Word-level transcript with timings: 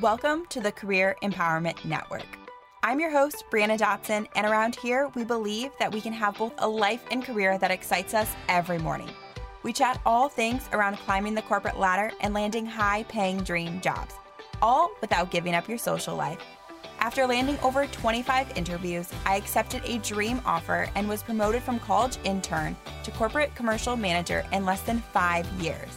Welcome 0.00 0.46
to 0.46 0.60
the 0.60 0.72
Career 0.72 1.14
Empowerment 1.22 1.84
Network. 1.84 2.26
I'm 2.82 2.98
your 2.98 3.12
host, 3.12 3.44
Brianna 3.48 3.78
Dotson, 3.78 4.26
and 4.34 4.44
around 4.44 4.74
here, 4.74 5.08
we 5.14 5.22
believe 5.22 5.70
that 5.78 5.92
we 5.92 6.00
can 6.00 6.12
have 6.12 6.36
both 6.36 6.52
a 6.58 6.68
life 6.68 7.04
and 7.12 7.24
career 7.24 7.58
that 7.58 7.70
excites 7.70 8.12
us 8.12 8.28
every 8.48 8.78
morning. 8.78 9.08
We 9.62 9.72
chat 9.72 10.00
all 10.04 10.28
things 10.28 10.68
around 10.72 10.96
climbing 10.96 11.36
the 11.36 11.42
corporate 11.42 11.78
ladder 11.78 12.10
and 12.20 12.34
landing 12.34 12.66
high 12.66 13.04
paying 13.04 13.44
dream 13.44 13.80
jobs, 13.80 14.16
all 14.60 14.90
without 15.00 15.30
giving 15.30 15.54
up 15.54 15.68
your 15.68 15.78
social 15.78 16.16
life. 16.16 16.40
After 16.98 17.24
landing 17.24 17.60
over 17.62 17.86
25 17.86 18.58
interviews, 18.58 19.12
I 19.24 19.36
accepted 19.36 19.82
a 19.84 19.98
dream 19.98 20.40
offer 20.44 20.88
and 20.96 21.08
was 21.08 21.22
promoted 21.22 21.62
from 21.62 21.78
college 21.78 22.18
intern 22.24 22.76
to 23.04 23.12
corporate 23.12 23.54
commercial 23.54 23.96
manager 23.96 24.44
in 24.50 24.64
less 24.64 24.80
than 24.80 25.04
five 25.12 25.46
years. 25.62 25.90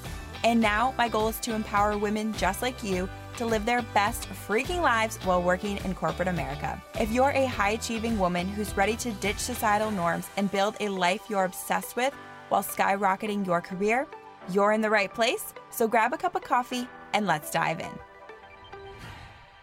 And 0.43 0.61
now 0.61 0.93
my 1.00 1.09
goal 1.09 1.29
is 1.29 1.39
to 1.39 1.55
empower 1.55 1.98
women 1.98 2.32
just 2.34 2.61
like 2.61 2.84
you 2.84 3.09
to 3.38 3.46
live 3.46 3.66
their 3.66 3.82
best 3.94 4.27
freaking 4.30 4.82
lives 4.82 5.18
while 5.23 5.41
working 5.41 5.78
in 5.86 5.95
corporate 5.95 6.28
America. 6.28 6.82
If 7.00 7.12
you're 7.12 7.32
a 7.32 7.45
high 7.45 7.72
achieving 7.72 8.20
woman 8.20 8.48
who's 8.48 8.76
ready 8.76 8.95
to 8.98 9.12
ditch 9.14 9.38
societal 9.38 9.91
norms 9.91 10.28
and 10.38 10.52
build 10.52 10.76
a 10.80 10.90
life 10.90 11.22
you're 11.30 11.45
obsessed 11.45 11.95
with 11.95 12.14
while 12.50 12.64
skyrocketing 12.64 13.45
your 13.45 13.62
career, 13.62 14.08
you're 14.52 14.72
in 14.72 14.81
the 14.81 14.90
right 14.90 15.14
place. 15.14 15.54
So 15.70 15.88
grab 15.88 16.14
a 16.14 16.18
cup 16.18 16.36
of 16.36 16.44
coffee 16.44 16.88
and 17.14 17.26
let's 17.26 17.52
dive 17.52 17.80
in. 17.80 17.92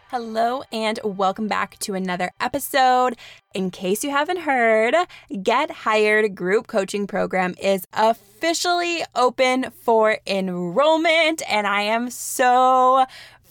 Hello, 0.09 0.61
and 0.71 0.99
welcome 1.03 1.47
back 1.47 1.79
to 1.79 1.95
another 1.95 2.31
episode. 2.39 3.17
In 3.55 3.71
case 3.71 4.03
you 4.03 4.11
haven't 4.11 4.41
heard, 4.41 4.95
Get 5.41 5.71
Hired 5.71 6.35
Group 6.35 6.67
Coaching 6.67 7.07
Program 7.07 7.55
is 7.59 7.87
officially 7.91 9.03
open 9.15 9.71
for 9.71 10.19
enrollment, 10.27 11.41
and 11.49 11.65
I 11.65 11.81
am 11.81 12.11
so 12.11 13.05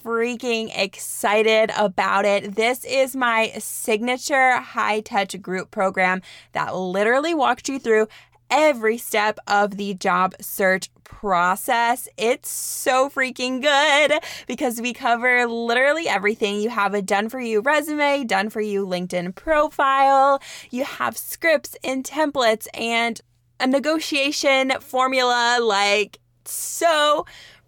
freaking 0.05 0.71
excited 0.77 1.71
about 1.77 2.27
it. 2.27 2.57
This 2.57 2.85
is 2.85 3.17
my 3.17 3.53
signature 3.59 4.57
high 4.57 5.01
touch 5.01 5.41
group 5.41 5.71
program 5.71 6.21
that 6.53 6.77
literally 6.77 7.33
walks 7.33 7.69
you 7.71 7.79
through 7.79 8.09
every 8.51 8.99
step 8.99 9.39
of 9.47 9.79
the 9.79 9.95
job 9.95 10.35
search 10.41 10.91
process. 11.05 12.07
It's 12.19 12.51
so 12.51 13.09
freaking 13.09 13.63
good 13.63 14.21
because 14.47 14.79
we 14.79 14.93
cover 14.93 15.47
literally 15.47 16.07
everything. 16.07 16.61
You 16.61 16.69
have 16.69 16.93
a 16.93 17.01
done 17.01 17.31
for 17.31 17.41
you 17.41 17.61
resume, 17.63 18.25
done 18.25 18.51
for 18.51 18.61
you 18.61 18.87
LinkedIn 18.87 19.35
profile, 19.35 20.43
you 20.71 20.85
have 20.85 21.17
scripts 21.17 21.77
and 21.83 22.05
templates 22.05 22.67
and 22.75 23.23
a 23.59 23.67
negotiation 23.67 24.73
formula 24.81 25.61
like 25.63 26.19
so 26.45 27.25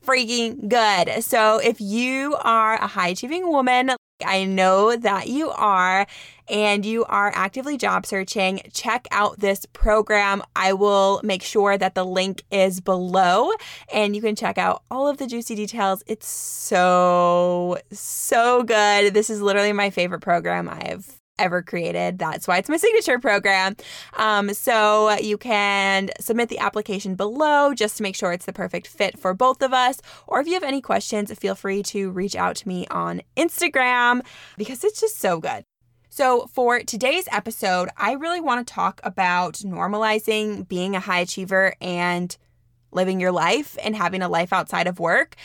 freaking 0.07 0.69
good. 0.69 1.23
So 1.25 1.59
if 1.59 1.81
you 1.81 2.37
are 2.41 2.75
a 2.75 2.87
high 2.87 3.09
achieving 3.09 3.49
woman, 3.49 3.91
I 4.25 4.45
know 4.45 4.97
that 4.97 5.29
you 5.29 5.51
are, 5.51 6.07
and 6.49 6.87
you 6.87 7.05
are 7.05 7.31
actively 7.35 7.77
job 7.77 8.07
searching, 8.07 8.63
check 8.73 9.07
out 9.11 9.41
this 9.41 9.67
program. 9.67 10.43
I 10.55 10.73
will 10.73 11.21
make 11.23 11.43
sure 11.43 11.77
that 11.77 11.95
the 11.95 12.05
link 12.05 12.43
is 12.51 12.81
below 12.81 13.51
and 13.93 14.17
you 14.17 14.23
can 14.23 14.37
check 14.37 14.57
out 14.57 14.83
all 14.91 15.09
of 15.09 15.19
the 15.19 15.27
juicy 15.27 15.55
details. 15.55 16.03
It's 16.07 16.29
so, 16.29 17.79
so 17.93 18.63
good. 18.63 19.13
This 19.13 19.29
is 19.29 19.43
literally 19.43 19.73
my 19.73 19.91
favorite 19.91 20.21
program 20.21 20.69
I've 20.69 21.21
ever 21.39 21.63
created. 21.63 22.19
That's 22.19 22.47
why 22.49 22.59
it's 22.59 22.69
my 22.69 22.77
signature 22.77 23.19
program. 23.19 23.77
Um, 24.17 24.53
so 24.55 25.13
you 25.19 25.39
can 25.39 26.11
submit 26.21 26.49
the 26.49 26.59
application 26.59 27.15
below 27.15 27.75
just 27.75 27.97
to 27.99 28.03
make 28.03 28.17
sure 28.17 28.33
it's 28.33 28.47
the 28.47 28.53
perfect 28.53 28.87
fit 28.87 29.19
for 29.19 29.35
both 29.35 29.63
of 29.63 29.73
us. 29.73 30.01
Or 30.27 30.41
if 30.41 30.47
you 30.47 30.55
have 30.55 30.63
any 30.63 30.81
questions, 30.81 31.33
feel 31.33 31.55
free 31.55 31.83
to 31.85 32.11
reach 32.11 32.37
out 32.37 32.57
to 32.57 32.69
me 32.69 32.87
on 32.91 33.23
Instagram 33.37 34.25
because 34.57 34.85
it's 34.85 35.01
just 35.01 35.19
so 35.19 35.41
good. 35.41 35.65
So, 36.09 36.47
for 36.47 36.81
today's 36.81 37.29
episode, 37.31 37.91
I 37.99 38.13
really 38.13 38.41
want 38.41 38.67
to 38.67 38.73
talk 38.73 39.03
about 39.05 39.57
normalizing 39.57 40.67
being 40.67 40.97
a 40.97 41.01
high 41.01 41.21
achiever 41.21 41.75
and 41.79 42.35
living 42.93 43.21
your 43.21 43.33
life 43.33 43.77
and 43.83 43.95
having 43.95 44.23
a 44.23 44.29
life 44.29 44.53
outside 44.53 44.87
of 44.87 44.99
work. 44.99 45.37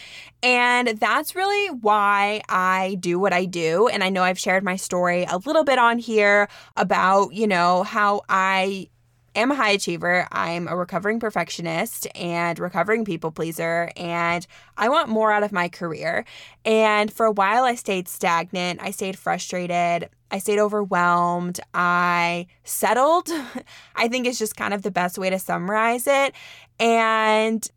And 0.44 0.88
that's 0.88 1.36
really 1.36 1.68
why 1.70 2.42
I 2.50 2.98
do 3.00 3.20
what 3.20 3.34
I 3.34 3.46
do. 3.46 3.88
And 3.88 4.04
I 4.04 4.10
know 4.10 4.24
I've 4.24 4.40
shared 4.40 4.64
my 4.64 4.76
story 4.76 5.26
a 5.30 5.38
little 5.38 5.64
bit 5.64 5.80
on 5.80 6.00
here 6.00 6.48
about, 6.78 7.34
you 7.34 7.48
know, 7.48 7.84
how 7.84 8.22
I 8.30 8.90
am 9.36 9.52
a 9.52 9.56
high 9.56 9.72
achiever. 9.72 10.28
I'm 10.32 10.68
a 10.68 10.76
recovering 10.76 11.20
perfectionist 11.20 12.08
and 12.16 12.60
recovering 12.60 13.06
people 13.06 13.32
pleaser, 13.32 13.90
and 13.96 14.46
I 14.78 14.90
want 14.90 15.10
more 15.10 15.32
out 15.32 15.44
of 15.44 15.52
my 15.52 15.70
career. 15.70 16.26
And 16.66 17.12
for 17.12 17.26
a 17.26 17.32
while, 17.32 17.64
I 17.64 17.76
stayed 17.76 18.08
stagnant. 18.08 18.82
I 18.82 18.92
stayed 18.92 19.18
frustrated. 19.18 20.10
I 20.32 20.40
stayed 20.40 20.60
overwhelmed. 20.60 21.60
I 21.74 22.48
settled. 22.64 23.30
I 23.96 24.08
think 24.08 24.26
is 24.26 24.40
just 24.40 24.56
kind 24.56 24.74
of 24.74 24.82
the 24.82 24.92
best 24.92 25.18
way 25.18 25.30
to 25.30 25.38
summarize 25.38 26.08
it. 26.08 26.34
And 26.80 27.68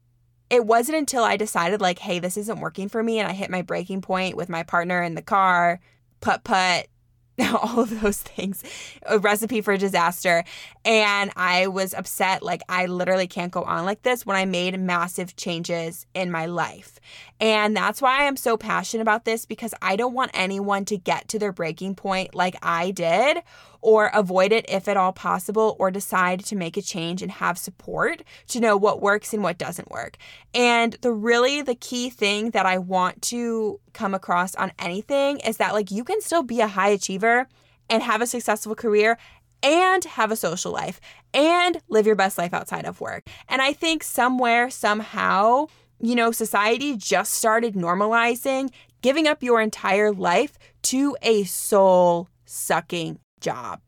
it 0.51 0.65
wasn't 0.65 0.99
until 0.99 1.25
I 1.25 1.37
decided, 1.37 1.81
like, 1.81 1.99
hey, 1.99 2.21
this 2.21 2.37
isn't 2.37 2.61
working 2.61 2.89
for 2.89 3.03
me, 3.03 3.19
and 3.19 3.29
I 3.29 3.33
hit 3.33 3.51
my 3.51 3.63
breaking 3.63 4.03
point 4.03 4.37
with 4.37 4.49
my 4.49 4.63
partner 4.63 5.03
in 5.03 5.15
the 5.15 5.23
car, 5.23 5.81
put 6.21 6.45
put, 6.45 6.87
all 7.53 7.81
of 7.81 8.01
those 8.01 8.19
things, 8.19 8.63
a 9.07 9.19
recipe 9.19 9.61
for 9.61 9.77
disaster. 9.77 10.45
And 10.85 11.33
I 11.37 11.67
was 11.67 11.93
upset, 11.95 12.43
like, 12.43 12.63
I 12.69 12.87
literally 12.87 13.27
can't 13.27 13.51
go 13.51 13.63
on 13.63 13.85
like 13.85 14.03
this 14.03 14.25
when 14.25 14.37
I 14.37 14.45
made 14.45 14.79
massive 14.79 15.35
changes 15.37 16.07
in 16.15 16.31
my 16.31 16.47
life. 16.47 17.01
And 17.41 17.77
that's 17.77 18.01
why 18.01 18.27
I'm 18.27 18.37
so 18.37 18.57
passionate 18.57 19.03
about 19.03 19.25
this 19.25 19.47
because 19.47 19.75
I 19.83 19.97
don't 19.97 20.15
want 20.15 20.31
anyone 20.35 20.85
to 20.87 20.97
get 20.97 21.29
to 21.29 21.39
their 21.39 21.53
breaking 21.53 21.97
point 21.97 22.35
like 22.35 22.57
I 22.63 22.93
did 22.93 23.39
or 23.85 24.07
avoid 24.15 24.51
it 24.51 24.65
if 24.67 24.89
at 24.89 24.97
all 24.97 25.13
possible 25.13 25.77
or 25.79 25.91
decide 25.91 26.43
to 26.43 26.57
make 26.57 26.79
a 26.79 26.83
change 26.83 27.21
and 27.21 27.31
have 27.31 27.59
support 27.59 28.23
to 28.49 28.59
know 28.59 28.79
what 28.79 29.03
works 29.03 29.35
and 29.35 29.43
what 29.43 29.59
doesn't 29.59 29.91
work. 29.91 30.17
And 30.55 30.95
the 31.03 31.13
really 31.13 31.61
the 31.61 31.75
key 31.75 32.09
thing 32.09 32.53
that 32.53 32.65
I 32.65 32.79
want 32.79 33.21
to 33.23 33.79
come 33.93 34.15
across 34.15 34.55
on 34.55 34.73
anything 34.79 35.39
is 35.41 35.59
that 35.59 35.75
like 35.75 35.91
you 35.91 36.03
can 36.03 36.23
still 36.23 36.43
be 36.43 36.63
a 36.63 36.67
high 36.67 36.89
achiever 36.89 37.47
and 37.91 38.03
have 38.03 38.23
a 38.23 38.27
successful 38.27 38.75
career 38.75 39.19
and 39.63 40.03
have 40.05 40.33
a 40.33 40.37
social 40.37 40.73
life 40.73 40.99
and 41.35 41.79
live 41.91 42.07
your 42.07 42.17
best 42.17 42.39
life 42.39 42.55
outside 42.55 42.87
of 42.87 43.03
work. 43.03 43.29
And 43.51 43.61
I 43.61 43.75
think 43.75 44.03
somewhere, 44.03 44.71
somehow, 44.71 45.67
you 46.01 46.15
know, 46.15 46.33
society 46.33 46.97
just 46.97 47.33
started 47.33 47.75
normalizing 47.75 48.71
giving 49.03 49.27
up 49.27 49.43
your 49.43 49.61
entire 49.61 50.11
life 50.11 50.59
to 50.85 51.15
a 51.21 51.45
soul 51.45 52.31
sucking 52.47 53.19
job. 53.45 53.81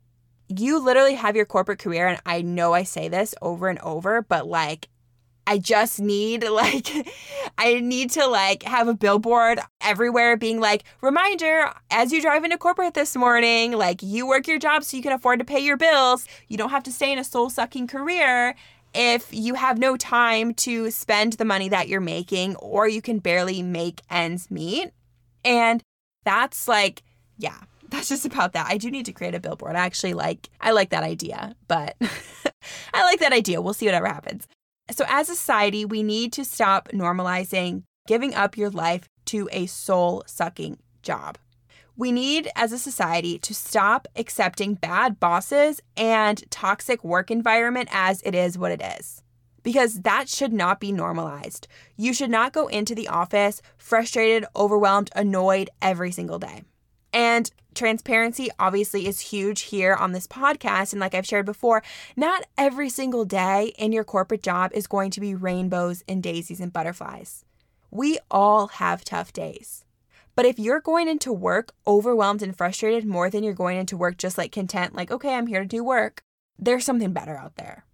You 0.49 0.79
literally 0.79 1.15
have 1.15 1.35
your 1.35 1.47
corporate 1.47 1.81
career, 1.81 2.07
and 2.07 2.21
I 2.25 2.43
know 2.43 2.73
I 2.73 2.85
say 2.85 3.09
this 3.09 3.35
over 3.43 3.69
and 3.69 3.81
over, 3.81 4.23
but 4.23 4.47
like, 4.47 4.89
I 5.47 5.59
just 5.59 6.01
need 6.01 6.45
like 6.49 6.89
I 7.57 7.81
need 7.81 8.11
to 8.13 8.27
like 8.27 8.65
have 8.65 8.89
a 8.89 8.95
billboard 8.95 9.61
everywhere 9.81 10.37
being 10.37 10.61
like 10.61 10.85
reminder 11.01 11.71
as 11.91 12.13
you 12.13 12.21
drive 12.21 12.45
into 12.45 12.59
corporate 12.59 12.95
this 12.95 13.15
morning 13.15 13.73
like 13.73 14.03
you 14.03 14.27
work 14.27 14.49
your 14.49 14.59
job 14.59 14.83
so 14.83 14.97
you 14.97 15.03
can 15.03 15.13
afford 15.13 15.39
to 15.39 15.45
pay 15.45 15.61
your 15.61 15.77
bills. 15.77 16.27
You 16.49 16.57
don't 16.57 16.71
have 16.71 16.83
to 16.85 16.93
stay 16.93 17.13
in 17.13 17.19
a 17.19 17.25
soul 17.25 17.51
sucking 17.51 17.87
career 17.87 18.55
if 18.95 19.29
you 19.33 19.55
have 19.55 19.79
no 19.79 19.97
time 19.97 20.55
to 20.55 20.91
spend 20.91 21.35
the 21.35 21.45
money 21.45 21.69
that 21.69 21.89
you're 21.89 22.01
making 22.01 22.57
or 22.57 22.89
you 22.89 23.03
can 23.03 23.19
barely 23.19 23.63
make 23.63 24.01
ends 24.11 24.51
meet. 24.51 24.91
And 25.45 25.83
that's 26.25 26.67
like 26.67 27.03
yeah 27.39 27.59
that's 27.97 28.09
just 28.09 28.27
about 28.27 28.53
that. 28.53 28.67
I 28.69 28.77
do 28.77 28.91
need 28.91 29.07
to 29.07 29.13
create 29.13 29.35
a 29.35 29.41
billboard. 29.41 29.75
I 29.75 29.87
actually 29.87 30.13
like 30.13 30.51
I 30.61 30.73
like 30.73 30.91
that 30.91 31.03
idea, 31.03 31.57
but 31.67 31.97
I 32.95 33.05
like 33.05 33.21
that 33.21 33.33
idea. 33.33 33.61
We'll 33.61 33.75
see 33.75 33.87
whatever 33.87 34.07
happens. 34.07 34.47
So 34.91 35.05
as 35.09 35.29
a 35.29 35.35
society, 35.35 35.85
we 35.85 36.03
need 36.03 36.33
to 36.35 36.45
stop 36.45 36.91
normalizing 36.91 37.83
giving 38.07 38.35
up 38.35 38.57
your 38.57 38.71
life 38.71 39.09
to 39.27 39.49
a 39.51 39.67
soul-sucking 39.67 40.79
job. 41.03 41.39
We 41.97 42.13
need 42.13 42.49
as 42.55 42.71
a 42.71 42.79
society 42.79 43.39
to 43.41 43.55
stop 43.55 44.07
accepting 44.15 44.75
bad 44.75 45.19
bosses 45.19 45.81
and 45.97 46.49
toxic 46.51 47.03
work 47.03 47.31
environment 47.31 47.89
as 47.91 48.23
it 48.23 48.35
is 48.35 48.59
what 48.59 48.71
it 48.71 48.83
is. 49.01 49.23
Because 49.65 50.03
that 50.03 50.29
should 50.29 50.53
not 50.53 50.79
be 50.79 50.93
normalized. 50.93 51.67
You 51.97 52.13
should 52.13 52.31
not 52.31 52.53
go 52.53 52.69
into 52.69 52.95
the 52.95 53.09
office 53.09 53.61
frustrated, 53.79 54.45
overwhelmed, 54.55 55.11
annoyed 55.17 55.71
every 55.83 56.13
single 56.13 56.39
day. 56.39 56.63
And 57.13 57.51
transparency 57.75 58.49
obviously 58.59 59.07
is 59.07 59.21
huge 59.21 59.63
here 59.63 59.95
on 59.95 60.13
this 60.13 60.27
podcast. 60.27 60.93
And 60.93 61.01
like 61.01 61.15
I've 61.15 61.27
shared 61.27 61.47
before, 61.47 61.83
not 62.17 62.47
every 62.59 62.89
single 62.89 63.25
day 63.25 63.73
in 63.79 63.93
your 63.93 64.05
corporate 64.05 64.43
job 64.43 64.73
is 64.75 64.87
going 64.87 65.11
to 65.13 65.21
be 65.21 65.35
rainbows 65.35 66.03
and 66.09 66.23
daisies 66.23 66.61
and 66.61 66.73
butterflies. 66.73 67.45
We 67.91 68.19
all 68.31 68.67
have 68.69 69.05
tough 69.05 69.33
days. 69.33 69.85
But 70.35 70.45
if 70.45 70.59
you're 70.59 70.81
going 70.81 71.09
into 71.09 71.33
work 71.33 71.73
overwhelmed 71.87 72.43
and 72.43 72.55
frustrated 72.55 73.07
more 73.07 73.31
than 73.31 73.43
you're 73.43 73.55
going 73.55 73.79
into 73.79 73.97
work 73.97 74.19
just 74.19 74.37
like 74.37 74.53
content, 74.53 74.95
like, 74.95 75.11
okay, 75.11 75.35
I'm 75.35 75.47
here 75.47 75.61
to 75.61 75.67
do 75.67 75.83
work, 75.83 76.21
there's 76.59 76.85
something 76.85 77.13
better 77.13 77.39
out 77.39 77.57
there. 77.57 77.86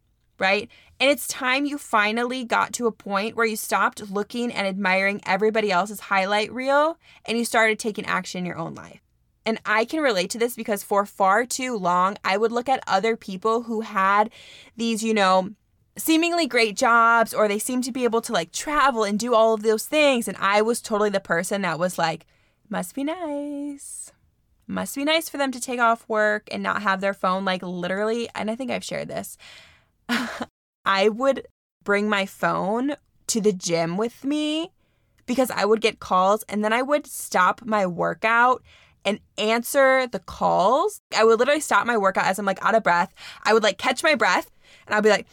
Right? 0.43 0.69
And 0.99 1.09
it's 1.09 1.29
time 1.29 1.67
you 1.67 1.79
finally 1.79 2.45
got 2.45 2.73
to 2.75 2.89
a 2.89 2.93
point 2.93 3.37
where 3.37 3.47
you 3.47 3.55
stopped 3.55 4.11
looking 4.11 4.53
and 4.53 4.67
admiring 4.67 5.21
everybody 5.25 5.71
else's 5.71 6.01
highlight 6.01 6.53
reel 6.53 6.99
and 7.25 7.39
you 7.39 7.45
started 7.45 7.79
taking 7.79 8.05
action 8.07 8.41
in 8.41 8.47
your 8.47 8.59
own 8.59 8.75
life. 8.75 9.01
And 9.47 9.61
I 9.65 9.85
can 9.85 10.01
relate 10.01 10.31
to 10.31 10.39
this 10.39 10.57
because 10.57 10.83
for 10.83 11.07
far 11.07 11.47
too 11.47 11.77
long, 11.77 12.17
I 12.25 12.37
would 12.37 12.51
look 12.51 12.69
at 12.69 12.83
other 12.89 13.17
people 13.17 13.63
who 13.63 13.83
had 13.83 14.31
these, 14.77 15.05
you 15.05 15.15
know, 15.15 15.51
seemingly 15.97 16.49
great 16.49 16.77
jobs 16.77 17.33
or 17.33 17.47
they 17.47 17.61
seemed 17.61 17.85
to 17.85 17.93
be 17.93 18.03
able 18.03 18.21
to 18.23 18.33
like 18.33 18.51
travel 18.51 19.05
and 19.05 19.21
do 19.21 19.35
all 19.35 19.55
of 19.55 19.63
those 19.63 19.87
things. 19.87 20.27
And 20.27 20.37
I 20.39 20.61
was 20.61 20.83
totally 20.83 21.11
the 21.11 21.21
person 21.21 21.63
that 21.63 21.79
was 21.79 21.99
like, 21.99 22.27
must 22.69 22.97
be 22.97 23.05
nice. 23.05 24.11
Must 24.67 24.97
be 24.97 25.05
nice 25.05 25.29
for 25.29 25.37
them 25.37 25.53
to 25.53 25.61
take 25.61 25.79
off 25.79 26.09
work 26.09 26.49
and 26.51 26.65
not 26.65 26.83
have 26.83 27.01
their 27.01 27.15
phone. 27.15 27.45
Like, 27.45 27.63
literally, 27.63 28.29
and 28.35 28.51
I 28.51 28.57
think 28.57 28.73
I've 28.73 28.85
shared 28.85 29.09
this. 29.09 29.37
I 30.85 31.09
would 31.09 31.47
bring 31.85 32.09
my 32.09 32.27
phone 32.27 32.97
to 33.29 33.41
the 33.41 33.53
gym 33.53 33.97
with 33.97 34.25
me 34.25 34.73
because 35.27 35.51
I 35.51 35.65
would 35.65 35.81
get 35.81 36.01
calls 36.01 36.45
and 36.49 36.65
then 36.65 36.73
I 36.73 36.83
would 36.83 37.07
stop 37.07 37.63
my 37.65 37.87
workout 37.87 38.63
and 39.05 39.21
answer 39.39 40.07
the 40.07 40.19
calls. 40.19 41.01
I 41.17 41.25
would 41.25 41.39
literally 41.39 41.61
stop 41.61 41.87
my 41.87 41.97
workout 41.97 42.27
as 42.27 42.39
I'm 42.39 42.47
like 42.47 42.65
out 42.65 42.75
of 42.75 42.83
breath. 42.83 43.13
I 43.45 43.53
would 43.53 43.63
like 43.63 43.79
catch 43.79 44.03
my 44.03 44.15
breath 44.15 44.51
and 44.87 44.95
I'd 44.95 45.03
be 45.03 45.11
like, 45.11 45.27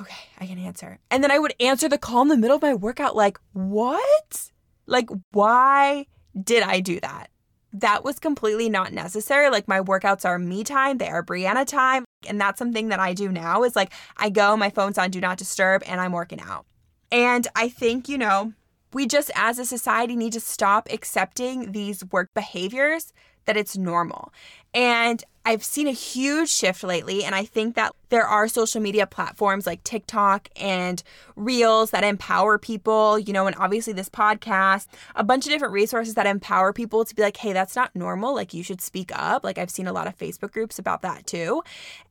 okay, 0.00 0.28
I 0.38 0.46
can 0.46 0.58
answer. 0.58 0.98
And 1.10 1.22
then 1.22 1.30
I 1.30 1.38
would 1.38 1.54
answer 1.60 1.88
the 1.88 1.98
call 1.98 2.22
in 2.22 2.28
the 2.28 2.36
middle 2.36 2.56
of 2.56 2.62
my 2.62 2.74
workout, 2.74 3.16
like, 3.16 3.38
what? 3.52 4.50
Like, 4.86 5.08
why 5.32 6.06
did 6.40 6.62
I 6.62 6.80
do 6.80 7.00
that? 7.00 7.28
That 7.72 8.04
was 8.04 8.18
completely 8.18 8.68
not 8.68 8.92
necessary. 8.92 9.50
Like, 9.50 9.68
my 9.68 9.80
workouts 9.80 10.24
are 10.24 10.38
me 10.38 10.64
time, 10.64 10.98
they 10.98 11.08
are 11.08 11.22
Brianna 11.22 11.66
time. 11.66 12.04
And 12.28 12.40
that's 12.40 12.58
something 12.58 12.88
that 12.88 13.00
I 13.00 13.12
do 13.12 13.30
now 13.30 13.62
is 13.62 13.76
like, 13.76 13.92
I 14.16 14.30
go, 14.30 14.56
my 14.56 14.70
phone's 14.70 14.98
on 14.98 15.10
do 15.10 15.20
not 15.20 15.38
disturb, 15.38 15.82
and 15.86 16.00
I'm 16.00 16.12
working 16.12 16.40
out. 16.40 16.66
And 17.10 17.46
I 17.54 17.68
think, 17.68 18.08
you 18.08 18.18
know, 18.18 18.52
we 18.92 19.06
just 19.06 19.30
as 19.34 19.58
a 19.58 19.64
society 19.64 20.16
need 20.16 20.32
to 20.34 20.40
stop 20.40 20.88
accepting 20.90 21.72
these 21.72 22.04
work 22.06 22.32
behaviors 22.34 23.12
that 23.44 23.56
it's 23.56 23.76
normal. 23.76 24.32
And 24.74 25.22
I've 25.44 25.64
seen 25.64 25.88
a 25.88 25.92
huge 25.92 26.48
shift 26.48 26.84
lately, 26.84 27.24
and 27.24 27.34
I 27.34 27.44
think 27.44 27.74
that 27.74 27.92
there 28.10 28.24
are 28.24 28.46
social 28.46 28.80
media 28.80 29.08
platforms 29.08 29.66
like 29.66 29.82
TikTok 29.82 30.48
and 30.54 31.02
Reels 31.34 31.90
that 31.90 32.04
empower 32.04 32.58
people, 32.58 33.18
you 33.18 33.32
know, 33.32 33.48
and 33.48 33.56
obviously 33.56 33.92
this 33.92 34.08
podcast, 34.08 34.86
a 35.16 35.24
bunch 35.24 35.44
of 35.44 35.50
different 35.50 35.74
resources 35.74 36.14
that 36.14 36.26
empower 36.26 36.72
people 36.72 37.04
to 37.04 37.14
be 37.14 37.22
like, 37.22 37.36
hey, 37.38 37.52
that's 37.52 37.74
not 37.74 37.94
normal. 37.96 38.34
Like, 38.34 38.54
you 38.54 38.62
should 38.62 38.80
speak 38.80 39.10
up. 39.12 39.42
Like, 39.42 39.58
I've 39.58 39.70
seen 39.70 39.88
a 39.88 39.92
lot 39.92 40.06
of 40.06 40.16
Facebook 40.16 40.52
groups 40.52 40.78
about 40.78 41.02
that 41.02 41.26
too. 41.26 41.62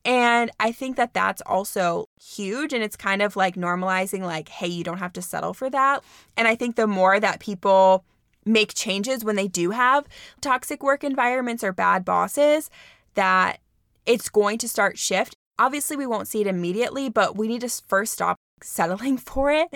And 0.04 0.52
I 0.60 0.74
think 0.74 0.98
that 0.98 1.14
that's 1.14 1.42
also 1.46 2.10
huge. 2.20 2.74
And 2.74 2.84
it's 2.84 2.98
kind 2.98 3.22
of 3.22 3.38
like 3.38 3.56
normalizing, 3.56 4.22
like, 4.22 4.50
hey, 4.50 4.68
you 4.68 4.84
don't 4.84 5.00
have 5.00 5.14
to 5.14 5.22
settle 5.22 5.54
for 5.54 5.70
that. 5.70 6.04
And 6.36 6.50
I 6.50 6.56
think 6.56 6.76
the 6.76 6.88
more 6.88 7.18
that 7.20 7.40
people, 7.40 8.04
make 8.46 8.74
changes 8.74 9.24
when 9.24 9.36
they 9.36 9.48
do 9.48 9.72
have 9.72 10.08
toxic 10.40 10.84
work 10.84 11.04
environments 11.04 11.64
or 11.64 11.72
bad 11.72 12.04
bosses 12.06 12.70
that 13.14 13.60
it's 14.06 14.30
going 14.30 14.58
to 14.58 14.68
start 14.68 14.98
shift. 14.98 15.36
Obviously 15.60 15.96
we 15.96 16.08
won't 16.08 16.28
see 16.28 16.42
it 16.42 16.48
immediately 16.48 17.10
but 17.10 17.36
we 17.38 17.48
need 17.48 17.62
to 17.62 17.70
first 17.88 18.14
stop 18.14 18.38
settling 18.64 19.18
for 19.18 19.52
it. 19.52 19.68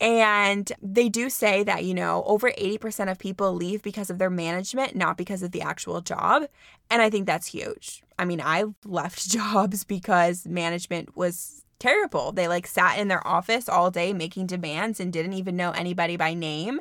And 0.00 0.72
they 0.80 1.08
do 1.08 1.28
say 1.28 1.62
that 1.64 1.84
you 1.84 1.94
know 1.94 2.22
over 2.26 2.50
80% 2.50 3.10
of 3.10 3.18
people 3.18 3.52
leave 3.54 3.82
because 3.82 4.10
of 4.10 4.18
their 4.18 4.30
management 4.30 4.96
not 4.96 5.16
because 5.16 5.42
of 5.42 5.52
the 5.52 5.62
actual 5.62 6.00
job. 6.00 6.44
And 6.90 7.00
i 7.02 7.10
think 7.10 7.26
that's 7.26 7.46
huge. 7.48 8.02
I 8.18 8.24
mean 8.24 8.40
i 8.40 8.64
left 8.84 9.28
jobs 9.38 9.84
because 9.84 10.46
management 10.46 11.16
was 11.16 11.61
terrible. 11.82 12.30
They 12.30 12.46
like 12.46 12.66
sat 12.66 12.98
in 12.98 13.08
their 13.08 13.26
office 13.26 13.68
all 13.68 13.90
day 13.90 14.12
making 14.12 14.46
demands 14.46 15.00
and 15.00 15.12
didn't 15.12 15.32
even 15.32 15.56
know 15.56 15.72
anybody 15.72 16.16
by 16.16 16.32
name. 16.32 16.80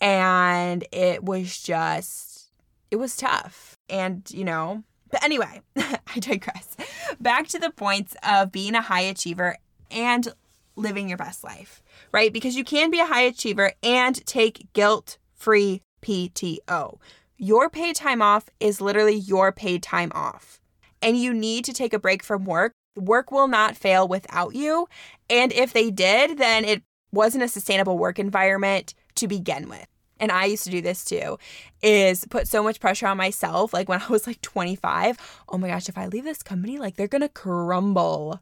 And 0.00 0.84
it 0.92 1.24
was 1.24 1.60
just, 1.62 2.50
it 2.90 2.96
was 2.96 3.16
tough. 3.16 3.78
And, 3.88 4.30
you 4.30 4.44
know, 4.44 4.84
but 5.10 5.24
anyway, 5.24 5.62
I 5.76 6.18
digress. 6.18 6.76
Back 7.18 7.48
to 7.48 7.58
the 7.58 7.70
points 7.70 8.14
of 8.22 8.52
being 8.52 8.74
a 8.74 8.82
high 8.82 9.00
achiever 9.00 9.56
and 9.90 10.28
living 10.76 11.08
your 11.08 11.18
best 11.18 11.42
life, 11.42 11.82
right? 12.12 12.32
Because 12.32 12.54
you 12.54 12.64
can 12.64 12.90
be 12.90 13.00
a 13.00 13.06
high 13.06 13.22
achiever 13.22 13.72
and 13.82 14.24
take 14.26 14.72
guilt 14.74 15.16
free 15.34 15.80
PTO. 16.02 16.98
Your 17.38 17.70
paid 17.70 17.96
time 17.96 18.20
off 18.20 18.50
is 18.60 18.82
literally 18.82 19.16
your 19.16 19.50
paid 19.50 19.82
time 19.82 20.12
off. 20.14 20.60
And 21.00 21.16
you 21.16 21.32
need 21.34 21.64
to 21.64 21.72
take 21.72 21.92
a 21.92 21.98
break 21.98 22.22
from 22.22 22.44
work 22.44 22.74
Work 22.96 23.32
will 23.32 23.48
not 23.48 23.76
fail 23.76 24.06
without 24.06 24.54
you. 24.54 24.88
And 25.30 25.52
if 25.52 25.72
they 25.72 25.90
did, 25.90 26.38
then 26.38 26.64
it 26.64 26.82
wasn't 27.12 27.44
a 27.44 27.48
sustainable 27.48 27.98
work 27.98 28.18
environment 28.18 28.94
to 29.16 29.28
begin 29.28 29.68
with. 29.68 29.86
And 30.18 30.30
I 30.30 30.44
used 30.44 30.64
to 30.64 30.70
do 30.70 30.80
this 30.80 31.04
too, 31.04 31.38
is 31.82 32.24
put 32.26 32.46
so 32.46 32.62
much 32.62 32.80
pressure 32.80 33.08
on 33.08 33.16
myself. 33.16 33.72
Like 33.72 33.88
when 33.88 34.00
I 34.00 34.06
was 34.08 34.26
like 34.26 34.40
25, 34.40 35.18
oh 35.48 35.58
my 35.58 35.68
gosh, 35.68 35.88
if 35.88 35.98
I 35.98 36.06
leave 36.06 36.24
this 36.24 36.42
company, 36.42 36.78
like 36.78 36.96
they're 36.96 37.08
gonna 37.08 37.28
crumble. 37.28 38.40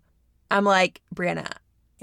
I'm 0.51 0.65
like, 0.65 1.01
Brianna, 1.15 1.51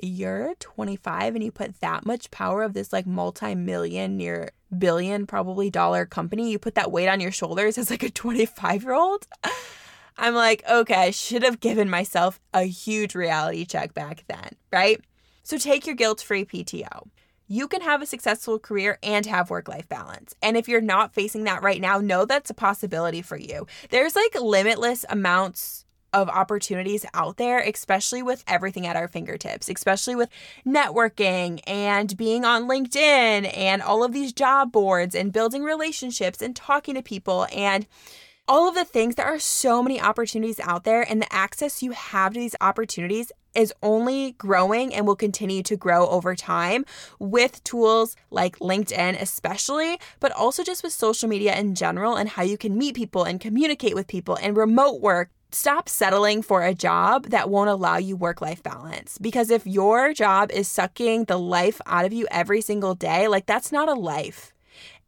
you're 0.01 0.55
25 0.59 1.35
and 1.35 1.43
you 1.43 1.51
put 1.51 1.79
that 1.81 2.05
much 2.05 2.31
power 2.31 2.63
of 2.63 2.73
this 2.73 2.93
like 2.93 3.05
multi-million 3.05 4.17
near 4.17 4.51
billion 4.77 5.25
probably 5.25 5.69
dollar 5.69 6.05
company 6.05 6.51
you 6.51 6.59
put 6.59 6.75
that 6.75 6.91
weight 6.91 7.07
on 7.07 7.19
your 7.19 7.31
shoulders 7.31 7.77
as 7.77 7.89
like 7.89 8.03
a 8.03 8.09
25 8.09 8.83
year 8.83 8.93
old 8.93 9.25
I'm 10.17 10.33
like, 10.33 10.63
okay, 10.69 10.95
I 10.95 11.11
should 11.11 11.43
have 11.43 11.59
given 11.59 11.89
myself 11.89 12.39
a 12.53 12.63
huge 12.63 13.15
reality 13.15 13.65
check 13.65 13.93
back 13.93 14.23
then, 14.27 14.51
right? 14.71 14.99
So 15.43 15.57
take 15.57 15.85
your 15.85 15.95
guilt 15.95 16.21
free 16.21 16.43
PTO. 16.43 17.07
You 17.47 17.67
can 17.67 17.81
have 17.81 18.01
a 18.01 18.05
successful 18.05 18.59
career 18.59 18.99
and 19.01 19.25
have 19.25 19.49
work 19.49 19.69
life 19.69 19.87
balance. 19.87 20.35
And 20.41 20.57
if 20.57 20.67
you're 20.67 20.81
not 20.81 21.13
facing 21.13 21.45
that 21.45 21.63
right 21.63 21.79
now, 21.79 21.99
know 21.99 22.25
that's 22.25 22.49
a 22.49 22.53
possibility 22.53 23.21
for 23.21 23.37
you. 23.37 23.67
There's 23.89 24.15
like 24.15 24.35
limitless 24.41 25.05
amounts 25.07 25.85
of 26.13 26.29
opportunities 26.29 27.05
out 27.13 27.37
there, 27.37 27.59
especially 27.59 28.23
with 28.23 28.43
everything 28.47 28.87
at 28.87 28.95
our 28.95 29.07
fingertips, 29.07 29.69
especially 29.69 30.15
with 30.15 30.29
networking 30.65 31.61
and 31.67 32.17
being 32.17 32.43
on 32.43 32.67
LinkedIn 32.67 33.55
and 33.55 33.81
all 33.81 34.03
of 34.03 34.13
these 34.13 34.33
job 34.33 34.71
boards 34.71 35.15
and 35.15 35.31
building 35.33 35.63
relationships 35.63 36.41
and 36.41 36.55
talking 36.55 36.95
to 36.95 37.01
people 37.01 37.47
and 37.53 37.85
all 38.47 38.67
of 38.67 38.75
the 38.75 38.85
things. 38.85 39.15
There 39.15 39.25
are 39.25 39.39
so 39.39 39.83
many 39.83 39.99
opportunities 40.01 40.59
out 40.59 40.83
there, 40.83 41.01
and 41.01 41.21
the 41.21 41.33
access 41.33 41.83
you 41.83 41.91
have 41.91 42.33
to 42.33 42.39
these 42.39 42.55
opportunities 42.61 43.31
is 43.55 43.73
only 43.81 44.33
growing 44.33 44.93
and 44.93 45.07
will 45.07 45.15
continue 45.15 45.63
to 45.63 45.75
grow 45.75 46.07
over 46.07 46.35
time 46.35 46.85
with 47.19 47.63
tools 47.63 48.15
like 48.29 48.59
LinkedIn, 48.59 49.19
especially, 49.19 49.99
but 50.19 50.31
also 50.31 50.63
just 50.63 50.83
with 50.83 50.93
social 50.93 51.27
media 51.27 51.57
in 51.57 51.73
general 51.73 52.15
and 52.15 52.29
how 52.29 52.43
you 52.43 52.57
can 52.57 52.77
meet 52.77 52.95
people 52.95 53.23
and 53.23 53.41
communicate 53.41 53.95
with 53.95 54.07
people 54.07 54.37
and 54.41 54.55
remote 54.55 55.01
work. 55.01 55.31
Stop 55.51 55.89
settling 55.89 56.41
for 56.41 56.61
a 56.61 56.73
job 56.75 57.27
that 57.27 57.49
won't 57.49 57.69
allow 57.69 57.97
you 57.97 58.15
work 58.15 58.41
life 58.41 58.61
balance. 58.61 59.17
Because 59.17 59.49
if 59.49 59.65
your 59.65 60.13
job 60.13 60.51
is 60.51 60.67
sucking 60.67 61.23
the 61.23 61.37
life 61.37 61.81
out 61.85 62.05
of 62.05 62.13
you 62.13 62.27
every 62.29 62.61
single 62.61 62.93
day, 62.93 63.27
like 63.27 63.45
that's 63.45 63.71
not 63.71 63.89
a 63.89 63.93
life. 63.93 64.53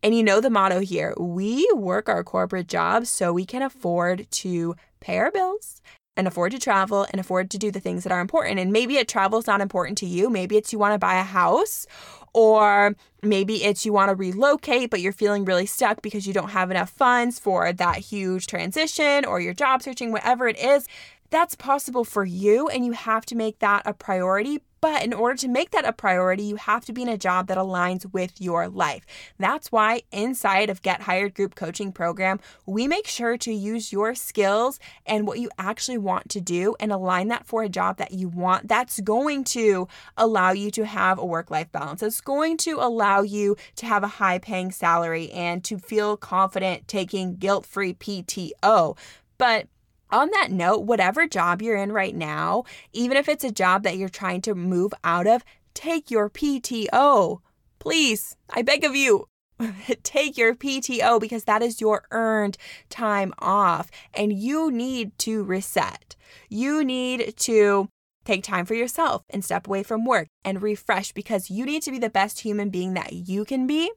And 0.02 0.16
you 0.16 0.24
know 0.24 0.40
the 0.40 0.50
motto 0.50 0.80
here 0.80 1.14
we 1.18 1.70
work 1.74 2.08
our 2.08 2.24
corporate 2.24 2.68
jobs 2.68 3.10
so 3.10 3.34
we 3.34 3.46
can 3.46 3.62
afford 3.62 4.28
to 4.32 4.76
pay 5.00 5.18
our 5.18 5.32
bills 5.32 5.82
and 6.16 6.28
afford 6.28 6.52
to 6.52 6.60
travel 6.60 7.06
and 7.12 7.20
afford 7.20 7.50
to 7.52 7.58
do 7.58 7.72
the 7.72 7.80
things 7.80 8.04
that 8.04 8.12
are 8.12 8.20
important. 8.20 8.60
And 8.60 8.72
maybe 8.72 8.98
it 8.98 9.08
travel's 9.08 9.48
not 9.48 9.62
important 9.62 9.98
to 10.00 10.06
you. 10.06 10.30
Maybe 10.30 10.58
it's 10.58 10.74
you 10.74 10.80
want 10.80 10.94
to 10.94 11.00
buy 11.00 11.16
a 11.16 11.24
house 11.24 11.88
or 12.34 12.96
maybe 13.24 13.64
it's 13.64 13.86
you 13.86 13.94
want 13.94 14.10
to 14.10 14.16
relocate, 14.16 14.90
but 14.90 15.02
you're 15.02 15.14
feeling 15.14 15.46
really 15.46 15.66
stuck 15.66 16.02
because 16.02 16.28
you 16.28 16.34
don't 16.34 16.50
have 16.50 16.72
enough 16.72 16.90
funds 16.90 17.40
for 17.40 17.72
that 17.74 17.98
huge 17.98 18.48
transition 18.48 19.26
or 19.26 19.40
you're 19.40 19.54
job 19.54 19.82
searching, 19.82 20.12
whatever 20.12 20.48
it 20.48 20.60
is. 20.60 20.88
That's 21.30 21.56
possible 21.56 22.04
for 22.04 22.26
you, 22.26 22.68
and 22.70 22.86
you 22.86 22.94
have 22.94 23.26
to 23.28 23.36
make 23.36 23.60
that 23.60 23.84
a 23.86 23.94
priority. 23.94 24.62
But 24.82 25.04
in 25.04 25.14
order 25.14 25.36
to 25.38 25.48
make 25.48 25.72
that 25.72 25.86
a 25.86 25.94
priority, 25.94 26.44
you 26.44 26.56
have 26.56 26.86
to 26.86 26.94
be 26.94 27.02
in 27.02 27.10
a 27.10 27.18
job 27.18 27.48
that 27.48 27.58
aligns 27.58 28.12
with 28.12 28.40
your 28.40 28.68
life. 28.68 29.06
That's 29.38 29.72
why 29.72 30.04
inside 30.12 30.70
of 30.70 30.82
Get 30.82 31.02
Hired 31.02 31.34
Group 31.34 31.56
Coaching 31.56 31.92
Program, 31.92 32.40
we 32.66 32.88
make 32.88 33.08
sure 33.08 33.38
to 33.38 33.52
use 33.52 33.92
your 33.92 34.16
skills 34.16 34.80
and 35.06 35.28
what 35.28 35.40
you 35.40 35.50
actually 35.58 35.98
want 35.98 36.30
to 36.30 36.42
do 36.42 36.76
and 36.80 36.92
align 36.92 37.28
that 37.30 37.46
for 37.46 37.64
a 37.64 37.70
job 37.70 37.98
that 37.98 38.12
you 38.12 38.30
want. 38.30 38.68
That's 38.68 39.00
going 39.02 39.44
to 39.46 39.88
allow 40.18 40.52
you 40.52 40.72
to 40.72 40.86
have 40.86 41.20
a 41.20 41.26
work 41.26 41.52
life 41.52 41.72
balance. 41.72 42.02
It's 42.02 42.22
going 42.22 42.58
to 42.58 42.78
allow 42.80 43.22
you 43.22 43.58
to 43.78 43.86
have 43.86 44.04
a 44.04 44.08
high 44.08 44.40
paying 44.40 44.72
salary 44.72 45.32
and 45.32 45.64
to 45.66 45.78
feel 45.78 46.18
confident 46.18 46.88
taking 46.88 47.36
guilt 47.36 47.66
free 47.66 47.94
PTO. 47.94 48.98
But 49.38 49.68
on 50.12 50.30
that 50.32 50.52
note, 50.52 50.80
whatever 50.80 51.28
job 51.28 51.62
you're 51.62 51.76
in 51.76 51.92
right 51.92 52.16
now, 52.16 52.64
even 52.94 53.18
if 53.18 53.30
it's 53.30 53.44
a 53.44 53.52
job 53.52 53.84
that 53.84 53.98
you're 53.98 54.10
trying 54.10 54.42
to 54.42 54.56
move 54.56 54.94
out 55.04 55.28
of, 55.28 55.44
take 55.74 56.10
your 56.12 56.30
PTO. 56.30 57.40
Please, 57.80 58.36
I 58.50 58.62
beg 58.62 58.84
of 58.84 58.96
you, 58.96 59.26
take 60.04 60.38
your 60.38 60.56
PTO 60.56 61.20
because 61.20 61.46
that 61.46 61.62
is 61.62 61.82
your 61.82 62.04
earned 62.12 62.58
time 62.90 63.34
off 63.40 63.90
and 64.14 64.34
you 64.34 64.72
need 64.72 65.18
to 65.20 65.44
reset. 65.44 66.16
You 66.50 66.84
need 66.84 67.36
to 67.38 67.90
Take 68.30 68.44
time 68.44 68.68
for 68.68 68.76
yourself 68.76 69.24
and 69.32 69.44
step 69.44 69.66
away 69.66 69.82
from 69.82 70.06
work 70.06 70.28
and 70.46 70.62
refresh 70.62 71.14
because 71.14 71.50
you 71.50 71.66
need 71.66 71.82
to 71.82 71.90
be 71.90 71.98
the 71.98 72.12
best 72.12 72.42
human 72.42 72.70
being 72.70 72.94
that 72.94 73.12
you 73.12 73.44
can 73.44 73.66
be. 73.66 73.92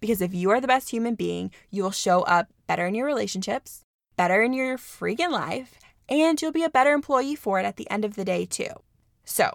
Because 0.00 0.20
if 0.20 0.34
you 0.34 0.50
are 0.50 0.60
the 0.60 0.66
best 0.66 0.90
human 0.90 1.14
being, 1.14 1.52
you 1.70 1.84
will 1.84 1.92
show 1.92 2.22
up 2.22 2.48
better 2.66 2.86
in 2.86 2.96
your 2.96 3.06
relationships, 3.06 3.82
better 4.16 4.42
in 4.42 4.52
your 4.52 4.78
freaking 4.78 5.30
life, 5.30 5.78
and 6.08 6.40
you'll 6.40 6.52
be 6.52 6.64
a 6.64 6.70
better 6.70 6.92
employee 6.92 7.36
for 7.36 7.60
it 7.60 7.64
at 7.64 7.76
the 7.76 7.90
end 7.90 8.04
of 8.04 8.14
the 8.14 8.24
day, 8.24 8.46
too. 8.46 8.70
So, 9.24 9.52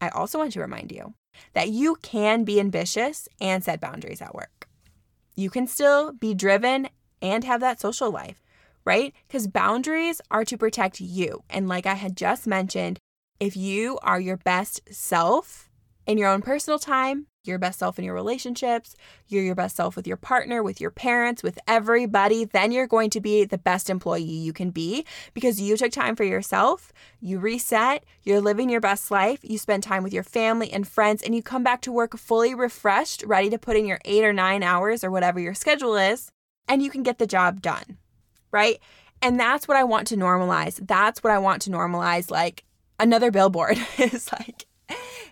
I 0.00 0.08
also 0.10 0.38
want 0.38 0.52
to 0.52 0.60
remind 0.60 0.92
you 0.92 1.14
that 1.54 1.68
you 1.70 1.96
can 2.02 2.44
be 2.44 2.60
ambitious 2.60 3.28
and 3.40 3.62
set 3.62 3.80
boundaries 3.80 4.22
at 4.22 4.34
work. 4.34 4.68
You 5.34 5.50
can 5.50 5.66
still 5.66 6.12
be 6.12 6.34
driven 6.34 6.88
and 7.22 7.44
have 7.44 7.60
that 7.60 7.80
social 7.80 8.10
life, 8.10 8.42
right? 8.84 9.14
Because 9.26 9.46
boundaries 9.46 10.20
are 10.30 10.44
to 10.44 10.56
protect 10.56 11.00
you. 11.00 11.42
And 11.50 11.68
like 11.68 11.86
I 11.86 11.94
had 11.94 12.16
just 12.16 12.46
mentioned, 12.46 12.98
if 13.40 13.56
you 13.56 13.98
are 14.02 14.20
your 14.20 14.36
best 14.36 14.80
self 14.92 15.67
in 16.08 16.16
your 16.16 16.30
own 16.30 16.40
personal 16.40 16.78
time, 16.78 17.26
your 17.44 17.58
best 17.58 17.78
self 17.78 17.98
in 17.98 18.04
your 18.04 18.14
relationships, 18.14 18.96
you're 19.26 19.42
your 19.42 19.54
best 19.54 19.76
self 19.76 19.94
with 19.94 20.06
your 20.06 20.16
partner, 20.16 20.62
with 20.62 20.80
your 20.80 20.90
parents, 20.90 21.42
with 21.42 21.58
everybody, 21.68 22.46
then 22.46 22.72
you're 22.72 22.86
going 22.86 23.10
to 23.10 23.20
be 23.20 23.44
the 23.44 23.58
best 23.58 23.90
employee 23.90 24.22
you 24.22 24.54
can 24.54 24.70
be 24.70 25.04
because 25.34 25.60
you 25.60 25.76
took 25.76 25.92
time 25.92 26.16
for 26.16 26.24
yourself, 26.24 26.94
you 27.20 27.38
reset, 27.38 28.04
you're 28.22 28.40
living 28.40 28.70
your 28.70 28.80
best 28.80 29.10
life, 29.10 29.40
you 29.42 29.58
spend 29.58 29.82
time 29.82 30.02
with 30.02 30.14
your 30.14 30.22
family 30.22 30.72
and 30.72 30.88
friends, 30.88 31.22
and 31.22 31.34
you 31.34 31.42
come 31.42 31.62
back 31.62 31.82
to 31.82 31.92
work 31.92 32.16
fully 32.16 32.54
refreshed, 32.54 33.22
ready 33.24 33.50
to 33.50 33.58
put 33.58 33.76
in 33.76 33.84
your 33.84 34.00
eight 34.06 34.24
or 34.24 34.32
nine 34.32 34.62
hours 34.62 35.04
or 35.04 35.10
whatever 35.10 35.38
your 35.38 35.54
schedule 35.54 35.94
is, 35.94 36.32
and 36.66 36.82
you 36.82 36.90
can 36.90 37.02
get 37.02 37.18
the 37.18 37.26
job 37.26 37.60
done, 37.60 37.98
right? 38.50 38.78
And 39.20 39.38
that's 39.38 39.68
what 39.68 39.76
I 39.76 39.84
want 39.84 40.06
to 40.08 40.16
normalize. 40.16 40.80
That's 40.86 41.22
what 41.22 41.34
I 41.34 41.38
want 41.38 41.60
to 41.62 41.70
normalize. 41.70 42.30
Like, 42.30 42.64
another 42.98 43.30
billboard 43.30 43.78
is 43.98 44.32
like, 44.32 44.67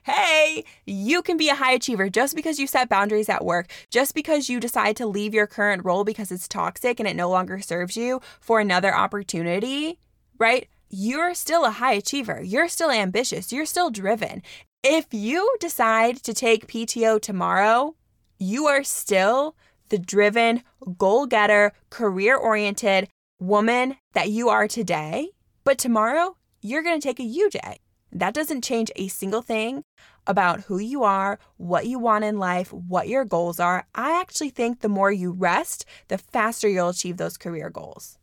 hey, 0.07 0.63
you 0.87 1.21
can 1.21 1.37
be 1.37 1.49
a 1.49 1.57
high 1.57 1.73
achiever 1.73 2.09
just 2.09 2.37
because 2.37 2.61
you 2.61 2.67
set 2.69 2.89
boundaries 2.89 3.29
at 3.29 3.45
work, 3.45 3.67
just 3.91 4.15
because 4.15 4.49
you 4.49 4.61
decide 4.61 4.97
to 4.97 5.05
leave 5.05 5.35
your 5.35 5.49
current 5.49 5.85
role 5.85 6.05
because 6.05 6.31
it's 6.31 6.47
toxic 6.47 7.01
and 7.01 7.09
it 7.09 7.17
no 7.17 7.29
longer 7.29 7.61
serves 7.61 7.97
you 7.97 8.21
for 8.41 8.61
another 8.61 8.95
opportunity, 8.95 9.99
right? 10.39 10.69
You're 10.89 11.35
still 11.35 11.65
a 11.65 11.73
high 11.73 11.95
achiever. 11.95 12.41
You're 12.41 12.69
still 12.69 12.91
ambitious. 12.91 13.53
You're 13.53 13.67
still 13.67 13.91
driven. 13.91 14.43
If 14.85 15.07
you 15.11 15.57
decide 15.59 16.23
to 16.23 16.33
take 16.33 16.69
PTO 16.69 17.21
tomorrow, 17.21 17.97
you 18.39 18.67
are 18.67 18.85
still 18.85 19.57
the 19.89 19.99
driven, 19.99 20.63
goal 20.97 21.27
getter, 21.27 21.73
career 21.91 22.37
oriented 22.37 23.09
woman 23.41 23.97
that 24.13 24.31
you 24.31 24.51
are 24.51 24.69
today. 24.69 25.31
But 25.65 25.79
tomorrow, 25.79 26.37
you're 26.63 26.85
going 26.85 27.01
to 27.01 27.07
take 27.07 27.19
a 27.19 27.25
U 27.25 27.51
day. 27.51 27.81
That 28.17 28.33
doesn't 28.33 28.65
change 28.65 28.91
a 28.97 29.09
single 29.09 29.43
thing 29.43 29.85
about 30.27 30.63
who 30.63 30.79
you 30.79 31.05
are, 31.05 31.39
what 31.59 31.87
you 31.87 31.99
want 31.99 32.25
in 32.25 32.39
life, 32.39 32.73
what 32.73 33.09
your 33.09 33.27
goals 33.27 33.61
are. 33.61 33.87
I 33.95 34.19
actually 34.19 34.49
think 34.49 34.81
the 34.81 34.89
more 34.89 35.13
you 35.13 35.33
rest, 35.33 35.85
the 36.09 36.17
faster 36.17 36.67
you'll 36.67 36.89
achieve 36.89 37.19
those 37.19 37.37
career 37.37 37.69
goals. 37.69 38.17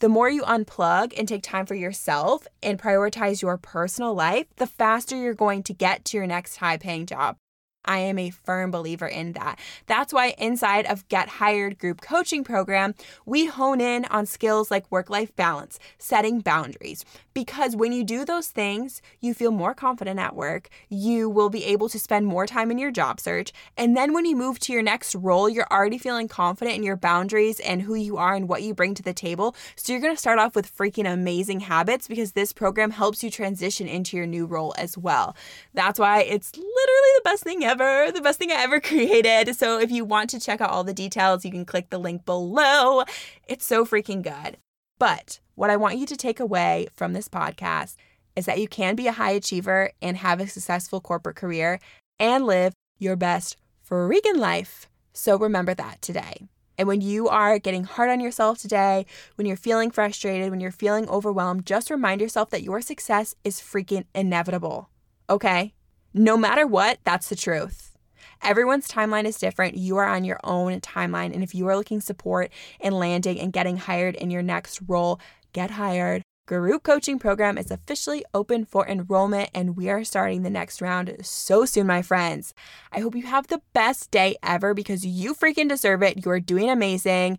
The 0.00 0.10
more 0.10 0.28
you 0.28 0.42
unplug 0.42 1.18
and 1.18 1.26
take 1.26 1.42
time 1.42 1.64
for 1.64 1.74
yourself 1.74 2.46
and 2.62 2.78
prioritize 2.78 3.40
your 3.40 3.56
personal 3.56 4.12
life, 4.12 4.46
the 4.56 4.66
faster 4.66 5.16
you're 5.16 5.32
going 5.32 5.62
to 5.62 5.72
get 5.72 6.04
to 6.06 6.18
your 6.18 6.26
next 6.26 6.56
high 6.56 6.76
paying 6.76 7.06
job. 7.06 7.36
I 7.84 7.98
am 7.98 8.18
a 8.18 8.30
firm 8.30 8.70
believer 8.70 9.06
in 9.06 9.32
that. 9.32 9.58
That's 9.86 10.12
why 10.12 10.34
inside 10.38 10.86
of 10.86 11.08
Get 11.08 11.28
Hired 11.28 11.78
group 11.78 12.00
coaching 12.00 12.44
program, 12.44 12.94
we 13.26 13.46
hone 13.46 13.80
in 13.80 14.04
on 14.06 14.26
skills 14.26 14.70
like 14.70 14.90
work-life 14.90 15.34
balance, 15.34 15.78
setting 15.98 16.40
boundaries, 16.40 17.04
because 17.32 17.74
when 17.74 17.92
you 17.92 18.04
do 18.04 18.24
those 18.24 18.48
things, 18.48 19.00
you 19.20 19.32
feel 19.34 19.50
more 19.50 19.74
confident 19.74 20.20
at 20.20 20.36
work, 20.36 20.68
you 20.88 21.28
will 21.28 21.48
be 21.48 21.64
able 21.64 21.88
to 21.88 21.98
spend 21.98 22.26
more 22.26 22.46
time 22.46 22.70
in 22.70 22.78
your 22.78 22.90
job 22.90 23.18
search, 23.18 23.52
and 23.76 23.96
then 23.96 24.12
when 24.12 24.24
you 24.24 24.36
move 24.36 24.58
to 24.60 24.72
your 24.72 24.82
next 24.82 25.14
role, 25.14 25.48
you're 25.48 25.66
already 25.70 25.98
feeling 25.98 26.28
confident 26.28 26.76
in 26.76 26.82
your 26.82 26.96
boundaries 26.96 27.60
and 27.60 27.82
who 27.82 27.94
you 27.94 28.16
are 28.16 28.34
and 28.34 28.48
what 28.48 28.62
you 28.62 28.74
bring 28.74 28.94
to 28.94 29.02
the 29.02 29.14
table. 29.14 29.56
So 29.76 29.92
you're 29.92 30.02
going 30.02 30.14
to 30.14 30.20
start 30.20 30.38
off 30.38 30.54
with 30.54 30.76
freaking 30.76 31.10
amazing 31.10 31.60
habits 31.60 32.08
because 32.08 32.32
this 32.32 32.52
program 32.52 32.90
helps 32.90 33.24
you 33.24 33.30
transition 33.30 33.88
into 33.88 34.16
your 34.16 34.26
new 34.26 34.46
role 34.46 34.74
as 34.76 34.98
well. 34.98 35.34
That's 35.72 35.98
why 35.98 36.22
it's 36.22 36.54
literally 36.54 37.12
the 37.16 37.22
best 37.24 37.42
thing 37.42 37.64
ever, 37.64 37.69
the 37.78 38.20
best 38.22 38.38
thing 38.38 38.50
I 38.50 38.62
ever 38.62 38.80
created. 38.80 39.54
So 39.56 39.78
if 39.78 39.90
you 39.90 40.04
want 40.04 40.30
to 40.30 40.40
check 40.40 40.60
out 40.60 40.70
all 40.70 40.84
the 40.84 40.94
details, 40.94 41.44
you 41.44 41.50
can 41.50 41.64
click 41.64 41.90
the 41.90 41.98
link 41.98 42.24
below. 42.24 43.04
It's 43.46 43.66
so 43.66 43.84
freaking 43.84 44.22
good. 44.22 44.58
But 44.98 45.40
what 45.54 45.70
I 45.70 45.76
want 45.76 45.98
you 45.98 46.06
to 46.06 46.16
take 46.16 46.40
away 46.40 46.88
from 46.94 47.12
this 47.12 47.28
podcast 47.28 47.96
is 48.36 48.46
that 48.46 48.60
you 48.60 48.68
can 48.68 48.94
be 48.94 49.06
a 49.06 49.12
high 49.12 49.32
achiever 49.32 49.90
and 50.00 50.16
have 50.16 50.40
a 50.40 50.46
successful 50.46 51.00
corporate 51.00 51.36
career 51.36 51.80
and 52.18 52.44
live 52.46 52.74
your 52.98 53.16
best 53.16 53.56
freaking 53.88 54.36
life. 54.36 54.88
So 55.12 55.38
remember 55.38 55.74
that 55.74 56.00
today. 56.02 56.48
And 56.78 56.88
when 56.88 57.02
you 57.02 57.28
are 57.28 57.58
getting 57.58 57.84
hard 57.84 58.08
on 58.08 58.20
yourself 58.20 58.58
today, 58.58 59.04
when 59.34 59.46
you're 59.46 59.56
feeling 59.56 59.90
frustrated, 59.90 60.50
when 60.50 60.60
you're 60.60 60.70
feeling 60.70 61.08
overwhelmed, 61.08 61.66
just 61.66 61.90
remind 61.90 62.22
yourself 62.22 62.48
that 62.50 62.62
your 62.62 62.80
success 62.80 63.34
is 63.44 63.60
freaking 63.60 64.04
inevitable. 64.14 64.88
Okay? 65.28 65.74
No 66.12 66.36
matter 66.36 66.66
what, 66.66 66.98
that's 67.04 67.28
the 67.28 67.36
truth. 67.36 67.96
Everyone's 68.42 68.88
timeline 68.88 69.26
is 69.26 69.38
different. 69.38 69.76
You 69.76 69.98
are 69.98 70.06
on 70.06 70.24
your 70.24 70.40
own 70.42 70.80
timeline. 70.80 71.32
And 71.34 71.42
if 71.42 71.54
you 71.54 71.68
are 71.68 71.76
looking 71.76 72.00
support 72.00 72.50
in 72.80 72.94
landing 72.94 73.38
and 73.38 73.52
getting 73.52 73.76
hired 73.76 74.14
in 74.16 74.30
your 74.30 74.42
next 74.42 74.80
role, 74.88 75.20
get 75.52 75.72
hired. 75.72 76.22
Group 76.46 76.82
coaching 76.82 77.20
program 77.20 77.56
is 77.56 77.70
officially 77.70 78.24
open 78.34 78.64
for 78.64 78.88
enrollment, 78.88 79.50
and 79.54 79.76
we 79.76 79.88
are 79.88 80.02
starting 80.02 80.42
the 80.42 80.50
next 80.50 80.82
round 80.82 81.14
so 81.22 81.64
soon, 81.64 81.86
my 81.86 82.02
friends. 82.02 82.54
I 82.90 82.98
hope 82.98 83.14
you 83.14 83.22
have 83.22 83.46
the 83.46 83.62
best 83.72 84.10
day 84.10 84.34
ever 84.42 84.74
because 84.74 85.06
you 85.06 85.32
freaking 85.32 85.68
deserve 85.68 86.02
it. 86.02 86.24
You 86.24 86.32
are 86.32 86.40
doing 86.40 86.68
amazing. 86.68 87.38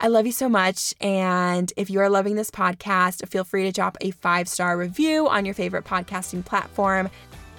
I 0.00 0.08
love 0.08 0.26
you 0.26 0.32
so 0.32 0.48
much. 0.48 0.92
And 1.00 1.72
if 1.76 1.88
you 1.88 2.00
are 2.00 2.10
loving 2.10 2.34
this 2.34 2.50
podcast, 2.50 3.28
feel 3.28 3.44
free 3.44 3.62
to 3.62 3.70
drop 3.70 3.96
a 4.00 4.10
five 4.10 4.48
star 4.48 4.76
review 4.76 5.28
on 5.28 5.44
your 5.44 5.54
favorite 5.54 5.84
podcasting 5.84 6.44
platform 6.44 7.10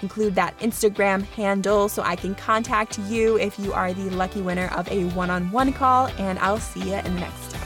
include 0.03 0.35
that 0.35 0.57
Instagram 0.59 1.23
handle 1.23 1.89
so 1.89 2.03
I 2.03 2.15
can 2.15 2.35
contact 2.35 2.99
you 2.99 3.39
if 3.39 3.57
you 3.57 3.73
are 3.73 3.91
the 3.93 4.09
lucky 4.11 4.41
winner 4.41 4.67
of 4.75 4.87
a 4.89 5.05
one 5.15 5.31
on 5.31 5.49
one 5.51 5.73
call. 5.73 6.07
And 6.19 6.37
I'll 6.39 6.59
see 6.59 6.91
you 6.91 6.95
in 6.95 7.15
the 7.15 7.21
next 7.21 7.62